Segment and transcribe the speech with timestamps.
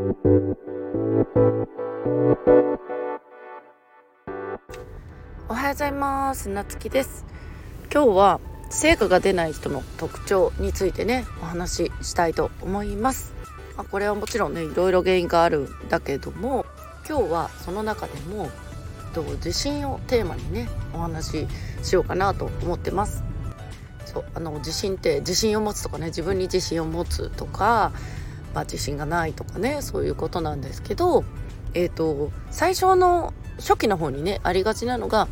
[0.00, 0.02] お
[5.52, 6.48] はようございます。
[6.48, 7.26] なつきです。
[7.92, 8.40] 今日は
[8.70, 13.34] 成果が出ない人の特徴についてねお話ししたいと思います。
[13.76, 16.64] まあ、これはもちろんねいろいろ原因があるんだけども
[17.06, 18.48] 今日はその中でも
[19.36, 21.48] 自信をテーマにねお話し
[21.82, 23.22] しようかなと思ってます。
[24.06, 27.92] そうあの自信って自信を持つとかね自分に自信を持つとか、
[28.54, 31.24] まあ、自信がないとかねそういうことなんですけど
[31.74, 35.28] えっ、ー、と最初の初期の方にねありがちなのが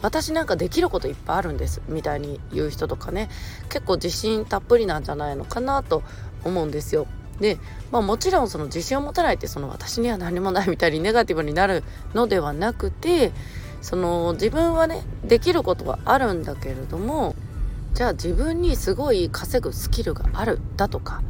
[0.00, 3.28] 私なんかできることいっぱいあるんですみたいに言う人とかね
[3.68, 6.02] 結構自信たっぷりなんじゃないのかなと
[6.44, 7.06] 思うんですよ。
[7.40, 7.58] で、
[7.92, 11.84] まあ、もちろんその自信を持たないってその私には何もないみたいにネガティブになる
[12.14, 13.32] のではなくて
[13.80, 17.36] その自分はねできることはあるんだけれども
[17.94, 21.22] じゃあ自分にすごい稼ぐスキルがあるだとか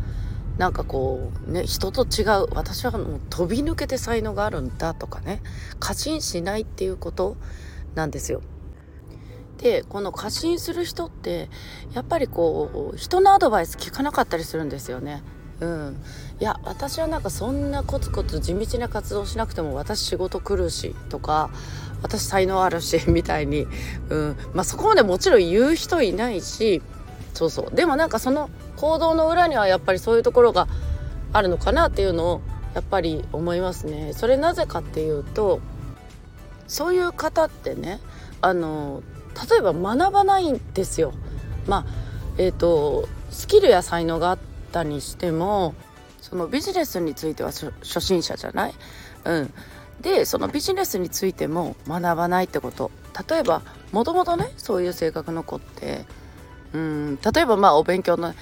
[0.58, 5.40] なんかこうね人と違う私はもう飛び抜けて才能があるんだとかね
[5.78, 7.36] 過信しないっていうこと
[7.94, 8.42] なんですよ。
[9.58, 11.48] でこの過信する人って
[11.92, 15.22] やっぱりこう人のアドバイス聞かなかったりするんですよね。
[15.60, 15.96] うん、
[16.40, 21.50] いや私はなんかそんなコツコツ地道な活動しなくても私仕事来るしとか
[22.00, 23.66] 私才能あるしみたいに、
[24.08, 26.80] うんまあ、そこまでもちろん言う人いないし
[27.38, 30.66] そうそうでもなんかその行動の裏にはやっぱりそういうところが
[31.32, 32.40] あるのかなっていうのを
[32.74, 34.12] やっぱり思いますね。
[34.12, 35.60] それなぜかっていうと
[36.66, 38.00] そういう方ってね
[38.40, 39.04] あの
[39.48, 41.12] 例えば学ばないんですよ。
[41.68, 41.86] まあ
[42.38, 44.38] えーとスキルや才能があっ
[44.72, 45.76] たにしても
[46.20, 48.74] そのビジネスについては初心者じゃない、
[49.24, 49.52] うん、
[50.00, 52.90] でそのビジネスについても学ばないってこと
[53.28, 56.04] 例えばもともとねそういう性格の子って
[56.72, 57.18] うん。
[57.34, 58.34] 例えばまあお勉強の、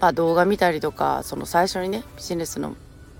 [0.00, 2.76] まあ、動画見たりとかその最初にねビジネスの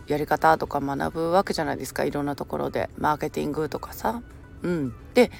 [0.06, 2.04] やり方とか学ぶわけじゃないですか。
[2.04, 2.90] いろんなところで。
[2.96, 4.22] マーケティングとかさ。
[4.62, 5.30] うん、で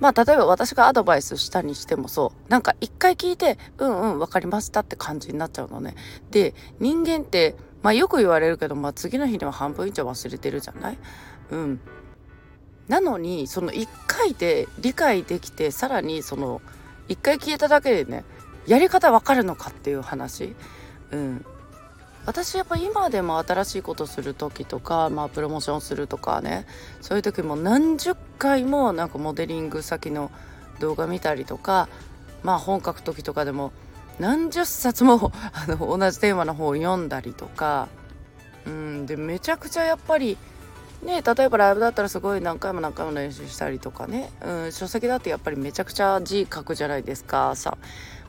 [0.00, 2.50] まあ例えば私がアドバイスしたにしてもそう。
[2.50, 5.94] なんか一回聞いてうんうん分かりましたって感じになっちゃうのね。
[6.30, 10.98] で人間ってまあよく言われるけど、まあ、次の日には半分以上忘れてるじゃない？
[11.50, 11.80] うん。
[12.88, 16.60] なのにその1回で理解できてさらにその
[17.08, 18.24] 1回聞いただけでね
[18.66, 20.54] やり方わかるのかっていう話。
[21.10, 21.44] うん。
[22.26, 26.66] 私やっぱ今でも新しいことする時とか、まあ、プロモーションするとかね。
[27.00, 30.30] そういう時も何十回もなんかモデリング先の
[30.80, 31.88] 動画見たりとか
[32.42, 33.72] まあ本書く時とかでも
[34.18, 37.88] 何十冊もあの同じテーマの本を読んだりとか。
[38.66, 39.06] うん。
[39.06, 40.38] でめちゃくちゃやっぱり
[41.04, 47.78] ね例えばライブだったらすごい何回も何回も練習したりとかね、うん、書籍だってやっぱりめちゃくちゃ字書くじゃないですかさ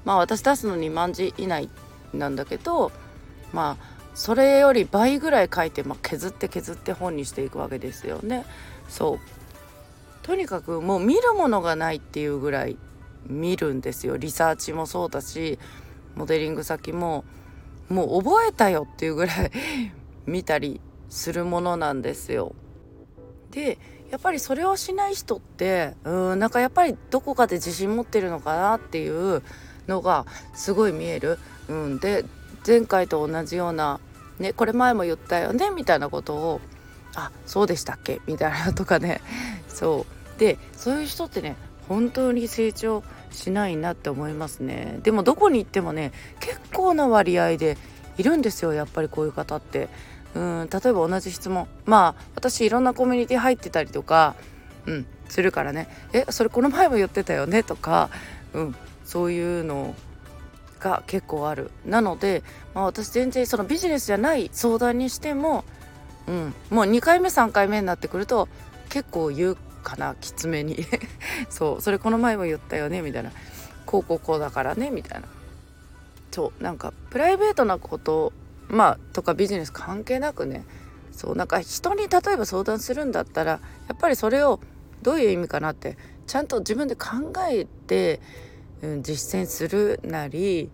[0.04, 1.70] まあ私出すの2万字以内
[2.14, 2.92] なんだけど
[3.54, 8.46] まあそれより倍ぐらい書いて、まあ、削って削って本にしていくわけですよね。
[8.88, 9.20] そう
[10.26, 12.78] とにかくもう見るものがないっていうぐらい
[13.28, 15.60] 見るんですよリサーチもそうだし
[16.16, 17.26] モデリング先も
[17.90, 19.52] もう覚えたよっていうぐらい
[20.26, 22.56] 見たりするものなんですよ。
[23.56, 23.78] で
[24.12, 29.42] やっぱりそれをしない人ってうんなんかやっぱりどこかで自信持ってるのかなっていう
[29.88, 31.40] のがすごい見える。
[31.70, 32.26] うん、で
[32.68, 34.00] 前回と同じような、
[34.40, 36.62] ね、これ前も言ったよねみたいなことを
[37.16, 38.22] あそうでしたっけ？
[38.28, 39.22] みたいなとかね。
[39.70, 40.06] そ
[40.36, 40.40] う。
[40.40, 41.56] でそういう人ってね
[41.88, 45.00] 本当に成長しないなって思いますね。
[45.04, 46.12] でもどこに行ってもね
[46.42, 47.78] 結構な割合で
[48.18, 49.88] いるんですよやっぱりこういう方って。
[50.36, 51.68] うん例えば同じ質問。
[51.86, 54.36] まあ私いろんなコミュニティ入ってたりとか
[54.86, 55.88] うんするからね。
[56.14, 57.64] えそれこの前も言ってたよね？
[57.64, 58.10] とか
[58.54, 58.76] うん
[59.06, 59.96] そういうの
[60.80, 61.72] が結構ある。
[61.86, 65.64] なので、まあ、私全然そのビジネスじゃない相談にしても、
[66.28, 68.48] うん、もう2回目3回目になってくると
[68.90, 70.86] 結構言うかなきつめに。
[71.50, 73.02] そうそれこの前も言ったよね？
[73.02, 73.32] みたいな。
[73.86, 74.92] こうこうこうだからね？
[74.92, 75.28] みたいな。
[76.32, 78.34] そうなんかプライベートなこと
[78.68, 80.66] まあとかビジネス関係なくね
[81.12, 83.60] そうなんか人に例えば相談するんだったらや
[83.94, 84.60] っぱりそれを
[85.02, 85.98] どういう意味かなって
[86.28, 88.20] ちゃんと自分で考えて
[88.82, 90.70] うん、実践するなり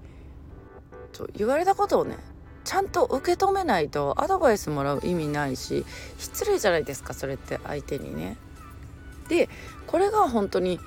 [1.13, 2.18] そう言われたことをね
[2.63, 5.86] ちゃんと受け止めないとアドバイスもらう意味ないし
[6.18, 8.38] 失礼じゃないですかそれって相手にね。
[9.30, 9.50] で
[9.88, 10.80] これが本当に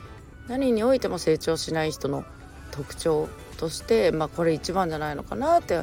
[0.48, 2.24] 何においても成長しない人の
[2.70, 5.82] 特徴として、まあ、これ一番じゃないのかなって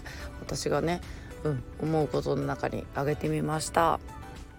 [0.55, 1.01] 私がね、
[1.43, 3.99] うん、思うことの中に挙げてみました。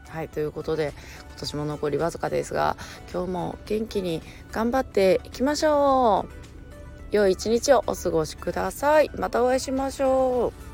[0.08, 0.92] はいということで
[1.30, 2.76] 今年も残りわずかですが
[3.10, 6.42] 今日も元気に頑張っていきましょう
[7.12, 9.10] 良い一日をお過ごしください。
[9.16, 10.71] またお会いしましょう。